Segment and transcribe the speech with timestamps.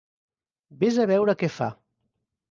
[0.83, 1.67] Vés a veure què fa.